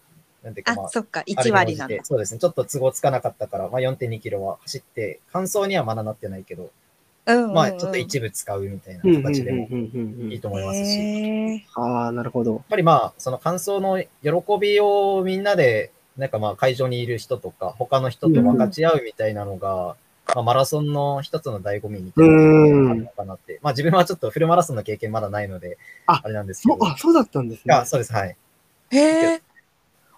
[0.45, 1.97] なんていうか、まあ、あそっかあ1れ割なんだ。
[2.03, 2.39] そうですね。
[2.39, 6.69] ちょっと都合つかなかったから、まあ4.2キロは走って、完走にはまだなってないけど、
[7.25, 12.63] うんうんうんまあちょっと一部使うみたいなうんうん形でもうんうんうんいいと思いますし、やっへーああ、なるほど。
[12.69, 19.95] ぱりまあ、その完走の喜びをみんなで、なんかまあ会場にいる人とか、他の人と分かち合うみたいなのが、
[20.35, 23.59] まあ、マラソンの一つの醍醐味みたいなのがあるのかなって。
[23.63, 26.77] まあ自分はちょっとフルマラソンの経験まだないので、ああれなんですけど。
[26.77, 27.73] そう、あ、そうだったんですね。
[27.73, 28.35] あそうです、はい。
[28.91, 29.41] へえ。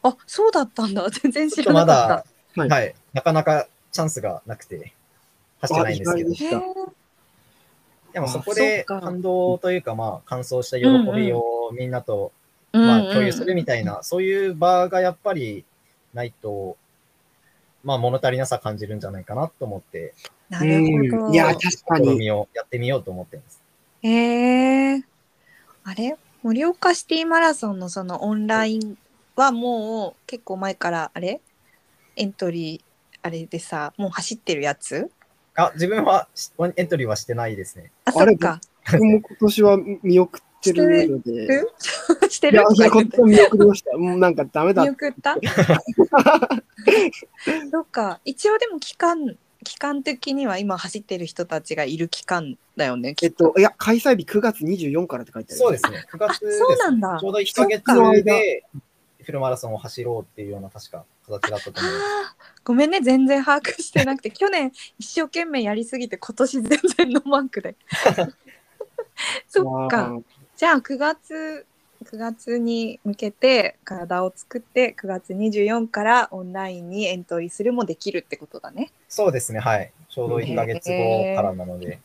[0.08, 1.08] あそうだったんだ。
[1.10, 2.26] 全然知らなかっだ、
[2.62, 2.70] はい。
[2.70, 4.93] はい、なかなかチャンスがなくて、
[5.62, 6.93] 走ってないんですけど。
[8.13, 12.32] でもそこあで感動というか、まあ、完走した喜びをみんなと、
[12.72, 15.65] まあ、共有するみたいな、そういう場がやっぱり
[16.13, 16.78] ないと、
[17.84, 20.13] まあ、物足りなさ感じるんじゃないかなと思って、
[20.50, 20.80] なる
[21.12, 21.26] ほど。
[21.28, 21.34] うん。
[21.34, 22.26] いや、確か試に。
[22.26, 23.62] やってみようと思ってます。
[24.02, 25.04] へえ。
[25.84, 26.17] あれ？
[26.43, 28.98] 盛岡シティマラソンのそのオンライン
[29.41, 31.41] はもう結構前からあれ？
[32.15, 32.82] エントリー
[33.21, 35.10] あれでさもう走ってるやつ？
[35.56, 37.91] あ、自分はしエントリーはしてないですね。
[38.06, 38.62] ああれそっか。
[38.91, 41.47] 僕も今年は見送ってるので。
[41.47, 41.71] る
[42.30, 43.97] していや、るいや、こっちは見送りました。
[43.97, 44.89] もうなんかダメだ見。
[44.91, 45.36] 送った？
[47.71, 55.60] そっか一応でも期間期間的には今走ってる人たちがいる期間だよねきえっと、いや、開催日9月24からって書いてある。
[55.60, 56.06] そうですね。
[56.13, 56.60] 9あ月です。
[56.60, 57.84] そうなんだちょうど1ヶ月
[58.23, 58.63] で
[59.28, 62.36] フルマラソンを走ろうっていうような確か形だったと思います。
[62.63, 67.76] ごめんね全然把握してなくて 去年一生懸命やりすぎて今年全然ノーマークで
[69.50, 70.22] そっかわ
[70.56, 71.66] じゃあ9月
[72.06, 79.92] 9月に向けて体を作って9月24からオンラインにエントリーするもできるってことだねそうですね、はい。
[80.10, 82.00] ちょうど1ヶ月後からなので。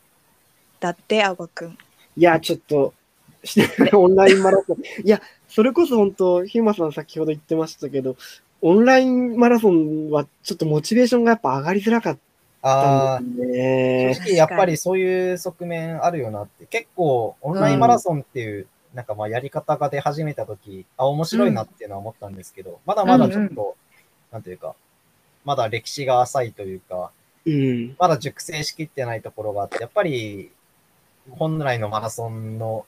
[0.79, 1.77] だってあごくんー
[2.17, 2.93] いや、ちょっと、
[3.43, 4.77] してオンラインマラソン。
[5.05, 5.21] いや、
[5.53, 8.15] それこそ本当、ひまさん先ほど言ってましたけど、
[8.63, 12.17] オンラインマラソンはちょっとモチベーションがやっぱ上がりづらかっ
[12.63, 14.15] ああたんですね。
[14.15, 23.75] 正直やっぱりそういう側面あるよなって、結構オンラインマラソンっていう、なんかまあやり方が出始めたとき、あ、面白いなっていうのは思ったんですけど、まだまだちょっと、
[24.31, 24.73] なんていうか、
[25.45, 27.11] まだ歴史が浅いというか、
[27.45, 27.95] うん。
[27.99, 30.49] まだ熟成しきってないところがあって、やっぱり
[31.29, 32.87] 本来のマラソンの、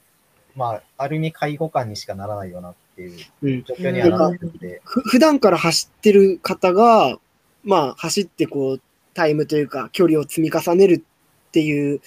[0.56, 3.64] まあ、ある意味介護官にしかならないよなっていううん。
[3.64, 7.18] 状況にはなってて、ふ普段から走ってる方が、
[7.64, 8.82] まあ、走ってこう、
[9.14, 12.02] タイムというか、距離を積み重ねるっていう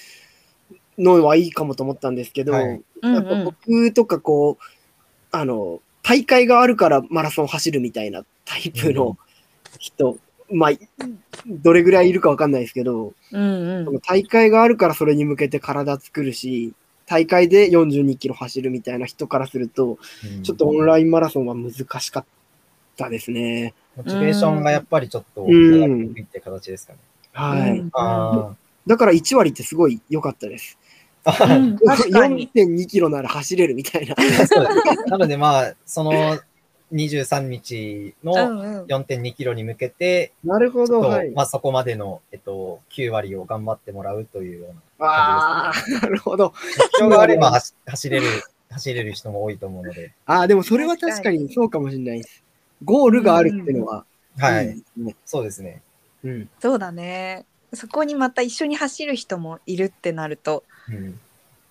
[0.99, 2.83] のはいいかもと思ったんですけど、はい。
[3.03, 4.65] やっぱ僕とかこう、
[5.31, 9.19] あの、大会があるからマラソン走るみたいなタイプの
[9.79, 10.19] 人、
[10.51, 10.71] まあ、
[11.47, 13.85] どれぐらいいるかわかんないですけど、うんうん。
[13.85, 16.73] その大会があるからそれに向けて体作るし、
[17.09, 22.25] 大会で42キロ走るみたいな人からすると、うんちょっとオンラインマラソンは難しかっ
[22.97, 23.75] たですね。
[23.97, 26.99] モチベーションがやっぱりちょっとうん上がりにくいって形ですかね。
[27.33, 27.79] はい。
[27.79, 28.55] うんあ
[28.87, 30.79] だから1割ってすごい良かったです。
[31.25, 34.15] あ、うん確かに4.2キロなら走れるみたいな。
[34.47, 35.11] そうです。
[35.11, 36.39] なのでまあ、その
[36.93, 41.31] 23日うのんうん4.2キロに向けて、なるほど、とはい。
[41.31, 46.53] まあ、そこまでの、えっと、9割を頑張ってもらうというようなあ感じです、あ、 なるほど。
[46.95, 48.27] 人があれば走走れる、
[48.71, 52.43] 走れる人も多いと思うので、ああ、でもそれは確かにそうかもしれないです。
[52.85, 54.05] ゴールがあるっていうのは、
[54.39, 55.17] はいいいで、すね。
[55.25, 55.83] そうですね。
[56.25, 56.49] うん。
[56.61, 61.21] そうだねそこにまた一緒に走る人もいるってなるとうん、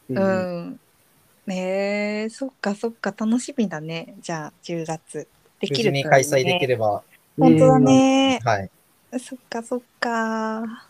[0.10, 0.80] ううん
[1.48, 3.14] ん、ねえそっかそっか。
[3.18, 4.16] 楽しみだね。
[4.22, 5.28] じゃあ10月。
[5.60, 6.04] できるね。
[6.04, 7.02] に開催できれば、
[7.38, 8.70] 本当だね、はい。
[9.20, 10.84] そっかそっか。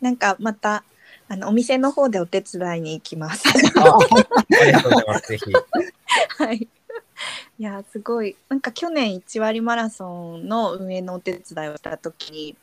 [0.00, 0.82] なんかまた
[1.28, 3.48] あのお店の方でお手伝いに行きます。
[3.78, 5.28] あありがとうございます。
[5.28, 5.44] ぜひ。
[6.38, 6.68] はい。
[7.58, 8.34] いやすごい。
[8.48, 12.56] なんか去年1割マラソンの運営のお手伝いをした時に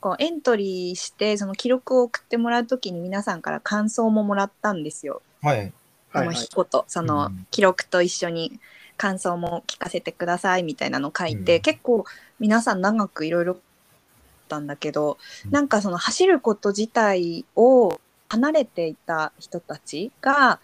[0.00, 5.22] こうエントリーしてその記録を送ってもらう時に皆さんから感想ももらったんですよ。
[5.42, 5.72] はい。
[6.12, 8.60] はいはい一言そのうん記録と一緒に
[8.96, 12.04] 感想も聞かせてくださいみたいなの書いて、うん結構
[12.38, 13.56] 皆さん長くいろいろっ
[14.48, 20.60] たんだけど、うんなんかその走ること自体を離れていた人たちが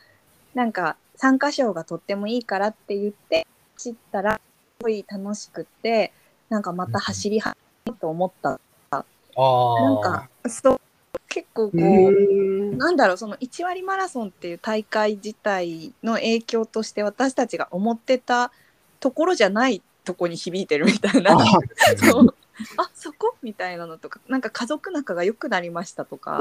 [0.55, 4.35] なんか参加賞がとってもいいからって言って走ったら
[4.79, 6.13] すごい楽しくって
[6.49, 7.57] なんかまた走り始
[7.87, 8.61] めと思った。
[8.91, 9.05] あ
[9.37, 9.83] あ。
[9.83, 10.81] なんかそう
[11.29, 18.53] 結構こう、うんなんだろうその1割マラソンっていう大会自体の影響として私たちが思ってた
[19.01, 21.33] ところじゃないとこに響いてるみたいな。
[21.33, 21.39] あ
[21.97, 22.35] そう。
[22.79, 23.35] あそこ？
[23.43, 24.21] みたいなのとか。
[24.29, 26.41] なんか家族仲が良くなりましたとか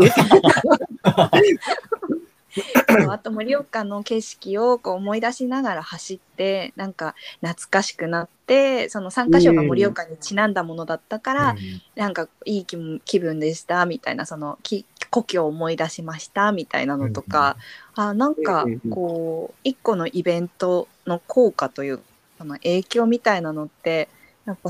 [3.09, 11.57] あと盛岡の景色をこう思い出しながら走ってなんか懐かしくなってその参加賞が盛岡にちなんだものだったから、うん。
[11.95, 17.57] なんかいい気分気分でしたみたいなそのき故郷を思い出しましたみたいなのとか、
[17.95, 22.01] あなんかうんうんこう一個のイベントの効果という
[22.37, 24.09] その影響みたいなのって
[24.45, 24.69] やっぱ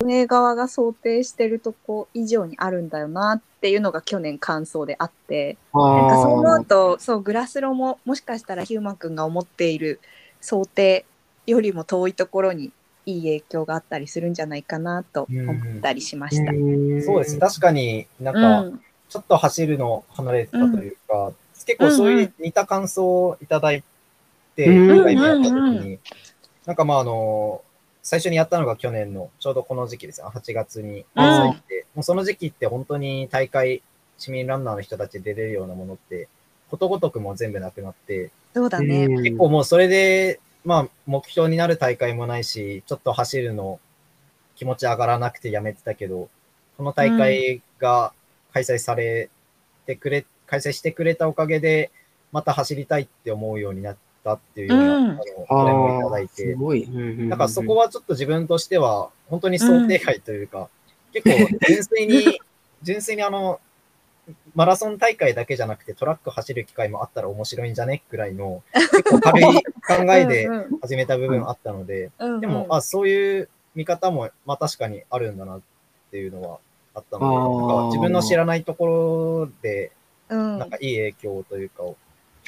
[0.00, 5.58] 運営側が想定してるとこ以上にあるんだよなっていうのが去年感想であって。
[5.74, 10.00] なんかそう思うとそうグラスロももしかしたらヒューマくんが思っている
[10.40, 11.04] 想定
[11.46, 12.72] よりも遠いところに
[13.06, 16.52] いい影響があったりするんじゃないかなと思ったりしました。
[17.04, 17.40] そうですね。
[17.40, 18.80] 確かになんうか、ん。
[19.08, 21.32] ちょっと走るの離れてたというか、
[21.66, 23.82] 結構そういう似た感想をいただい
[24.54, 25.00] て、うん。
[25.00, 25.98] 1回目やった時うんに、
[26.66, 27.62] なんかまああの、
[28.08, 33.82] 最初にやったのが去年のちょうどこの時期ですね、8月に開催して、もうその時期って本当に大会、
[34.16, 36.26] 市民ランナーの人たち出れるようなものって、
[36.70, 39.08] ことごとくもう全部なくなって、そうだね。
[39.08, 43.78] 結構もうそれで、まあ目標になる大会もないし、ちょっと走るの
[44.56, 46.30] 気持ち上がらなくてやめてたけど、
[46.78, 48.14] この大会が
[48.54, 49.28] 開催され
[49.84, 51.90] てくれ、開催してくれたおかげで、
[52.32, 55.10] また走りたいって思うようになったっていうような、うん。
[55.10, 56.88] あの、これもいただいて、ごい。
[57.28, 60.68] だからそこはちょっと自分としては、本当に想定外というか、
[61.12, 62.40] 結構純粋に、
[62.82, 63.60] 純粋にあの、
[64.54, 68.02] マラソン大会だけじゃなくてトラック走る機会もあったら面白いんじゃね？
[68.10, 70.78] くらいの、結構軽い考えでうんうん。
[70.80, 72.40] 始めた部分あったので、うんうん。
[72.40, 75.60] でも、あ、そういう見方も、まあ確かにあるんだなっ
[76.10, 76.58] ていうのは
[76.94, 78.86] あったので、なんか自分の知らないとこ
[79.46, 79.92] ろで、
[80.28, 80.58] うん。
[80.58, 81.96] なんかいい影響というかを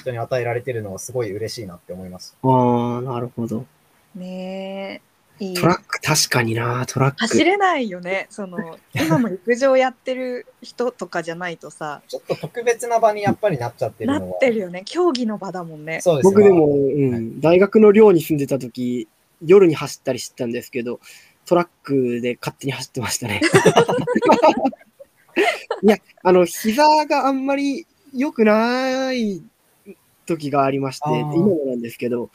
[0.00, 2.36] 人に与えられてるのはすごい嬉しいなって思います。
[2.42, 3.66] ああ、なるほど。
[4.14, 5.00] ね
[5.40, 7.18] えいいトラック、確かにな、トラック。
[7.20, 14.36] 走れないよねその今も陸上やってる人とかじゃないとさちょっと特別な場にやっぱりなっちゃってるなのは。
[14.36, 16.34] ってるよね競技の場だもんねそうですね。
[16.34, 19.08] 僕でも、うん、大学の寮に住んでた時、
[19.44, 21.00] 夜に走ったりしてたんですけど、
[21.46, 23.40] トラックで勝手に走ってましたね。
[25.82, 29.42] いや、あの、膝があんまり良くない
[30.36, 32.30] 時がありまして、今もなんですけど、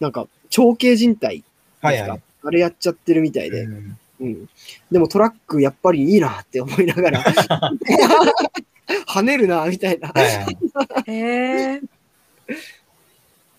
[0.00, 1.42] なんか、長径靭帯です
[1.80, 2.22] か、はいはい。
[2.44, 3.98] あれやっちゃってるみたいで、うん。
[4.20, 4.48] うん。
[4.90, 7.24] でもトラックやっぱりいいなって思いながら、
[9.06, 10.12] 跳ねるな、みたいな。
[11.06, 11.80] へ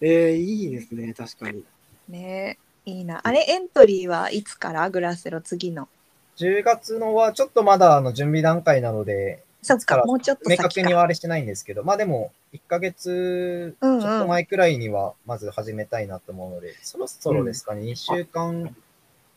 [0.02, 1.63] ええー、いいですね、確かに。
[2.08, 3.21] ねえいいな。
[3.23, 4.89] あれエントリーはいつから？
[4.89, 5.88] グラスロ次の。
[6.38, 10.03] 10月のはちょっとまだあの準備段階なので、そっか？
[10.05, 14.03] もうちょっと明確にはあれしてないんですけど、まあでも、1ヶ月ちうんうん。
[14.03, 18.75] ょっと前くらいにはまず始めたいなと思うので、そろそろですかね、2週間、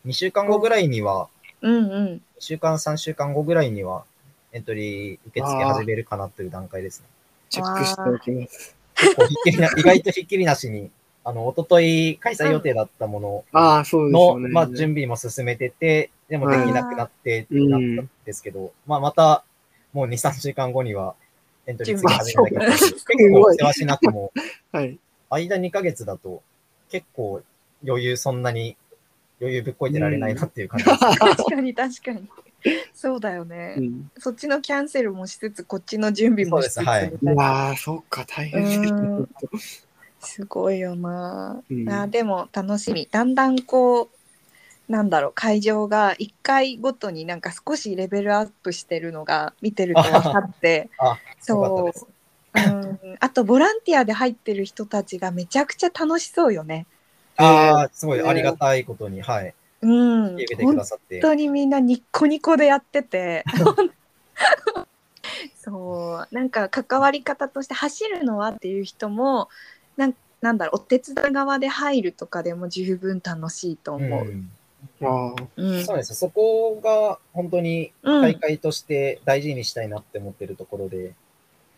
[0.05, 1.27] 2週間後ぐらいには、
[1.61, 2.05] うんうん。
[2.15, 4.03] 2週間、3週間後ぐらいには、
[4.51, 7.07] エントリー受付始めるかなという段階ですね。
[7.49, 8.75] チェックしておきます。
[8.95, 10.91] 結構ひっきりな、意外とひっきりなしに、
[11.23, 14.49] あの、一昨日開催予定だったものああ、そうですの、よね。
[14.49, 19.43] まあ、準備も進めてて、でもできなくなってなったんですけど、まあ、また、
[19.93, 21.15] もう2、3週間後には、
[21.65, 24.33] エントリー次始めなきゃ結構世話しなくも、
[24.73, 24.99] はい。
[25.29, 26.41] 間2ヶ月だと、
[26.89, 27.41] 結構
[27.85, 28.75] 余裕そんなに、
[29.39, 30.85] 余裕ぶっこいてられないなっていう感じ。
[30.85, 30.99] です。
[30.99, 32.27] 確かに確かに。
[32.93, 39.27] そうだよね、うん、そっちのキャンセルもしつつこっちの準備もしつつみたいあ、そっか、大変
[40.21, 41.89] すごいよな、うん。
[41.89, 43.07] あでも楽しみ。
[43.11, 44.09] だんだんこう
[44.93, 50.91] なんだろう会場が1回ごとになんか少しレベルアップしてるのが見てると分かって
[51.41, 51.91] そ。
[52.55, 56.85] う、うん、あとボランティアで入ってる人たちがめちゃくちゃ楽しそうよね。
[57.37, 59.55] ああ、すごいありがたいことに、はい。
[59.81, 60.79] うん、本。
[61.23, 63.43] 当にみんなニッコニコでやってて
[65.57, 69.49] そうなんか関わり方として走るのはっていう人も
[69.97, 74.27] なんなんだろうお手伝い側で入るとかでも十分楽しいと思う。
[74.27, 74.51] うん
[75.55, 75.85] うん。
[75.85, 76.15] そうです。
[76.15, 78.21] そこが本当にうん。
[78.21, 81.13] 大会として大事にしたいなって思ってるところで、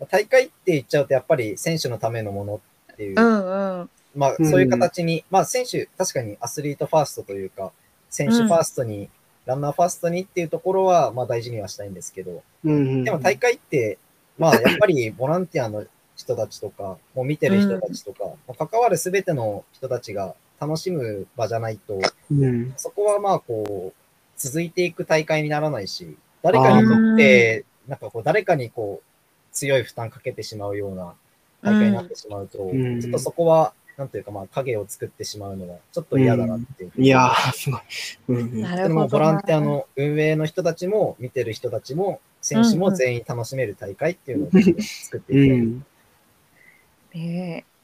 [0.09, 2.61] 大会って言っちゃうとやっぱり選手のためのもの
[2.93, 3.80] っていう、うんうん。
[3.82, 3.89] うん。
[4.15, 7.71] まあそういう形に、まあ選手、確かにアスリートファーストというか、
[8.09, 9.09] 選手ファーストに
[9.45, 13.97] ランナーファーストにっていうところは、まあ大事にはしたいんですけど、うんうんでも大会って、
[14.38, 21.99] まあやっぱりボランティアの人たちとか、もう見てる人たちとか、まあ関わるすべての人たちが楽しむ場じゃないと、
[22.31, 23.93] うんそこはまあこう、
[24.37, 29.05] 続いていく大会にならないし、誰かにとって、なんかこう、誰かにこう、
[29.51, 31.13] 強い負担かけてしまうような
[31.61, 37.81] 大会になってしまうと、んちょっとそこは、なんというかまあ影を作ってしまうのは、ちょっと嫌だなっていうふうにいやー、すごい。
[38.27, 38.95] うんでるほどな。
[38.95, 45.59] もボランティアの運営の人たちも、見てる人たちも、選手も全員楽しめる大会っていうのを作っていきたい。
[45.59, 45.85] うん
[47.13, 47.75] ねえ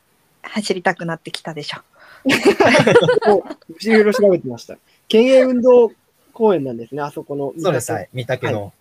[0.43, 1.82] 走りたくなってきたでしょ。
[3.28, 4.78] もう、いろいろ調べてました。
[5.07, 5.91] 県営運動
[6.34, 7.53] 公園なんですね、あそこの。
[7.57, 8.09] そうです、はい。
[8.13, 8.74] 三択の。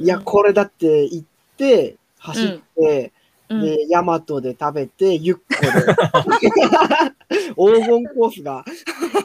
[0.00, 1.26] いや、これだって行っ
[1.56, 3.12] て、走って、
[3.48, 6.48] うん、で、ヤマトで食べて、ユッコで。
[7.56, 8.64] 黄金コースが。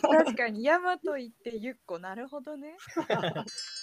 [0.02, 2.78] 確かに、ヤマト行ってゆっこ、なるほどね。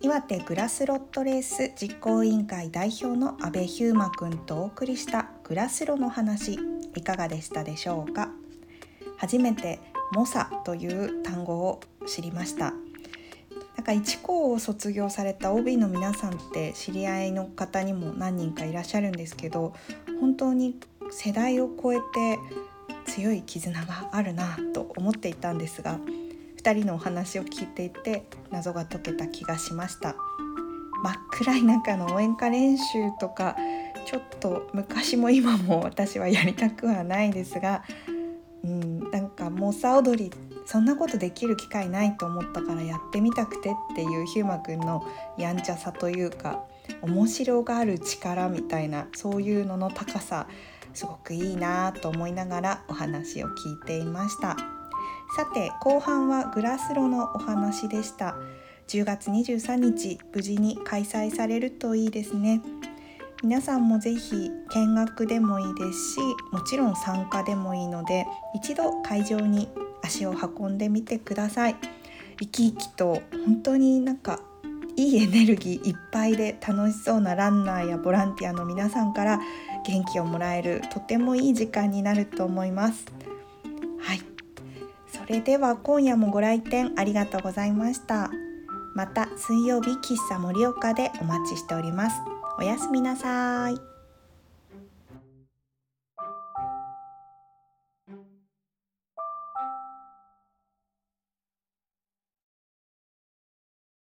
[0.00, 6.58] 岩手グラスロットレース実行委員会代表の阿部ヒューマくんとお送りしたグラスロの話
[6.94, 8.30] いかがでしたでしょうか？
[9.16, 9.80] 初めて
[10.12, 12.74] モサという単語を知りました。
[13.76, 19.74] なんか一校を卒業された OB の皆さんって知り合いの方にも何人かいらっしゃるんですけど
[20.20, 20.78] 本当に
[21.10, 22.02] 世代を超えて
[23.06, 25.98] 強い絆があるなと思っていたんですが
[26.66, 30.16] 2人のお話を聞いていて謎が解けた気がしました
[31.04, 33.54] 真っ暗い中の応援歌練習とか
[34.04, 37.84] ちょっと昔も今も私はやりたくはないですが、
[38.64, 40.32] うん、なんかモーサ踊り
[40.64, 45.06] そんなことできる機会ないと思ったからやってみたくてっていうヒューマくんの
[45.38, 46.64] やんちゃさというか
[47.00, 50.48] 面白がある力みたいなそういうのの高さ
[50.94, 54.75] すごくいいなと思いながらお話を聞いていました。
[55.34, 58.36] さて後半はグラスロのお話でした。
[58.88, 62.62] 10月23日無事に開催されるといいですね。
[63.42, 66.20] 皆さんもぜひ見学でもいいですし
[66.52, 69.68] もちろん参加でもいいので一度会場に
[70.02, 71.76] 足を運んでみてください。
[72.38, 74.40] 生き生きと本当になんか
[74.96, 79.40] いいエネルギーいっぱいで楽しそうなランナーやボランティアの皆さんから
[79.86, 83.04] 元気をもらえるとてもいい時間になると思います。
[84.00, 84.35] はい。
[85.16, 88.30] それでは今夜もご来店ありがとうございました。
[88.94, 92.16] また水曜日喫茶盛岡でお待ちしております。
[92.58, 93.95] おやすみなさい。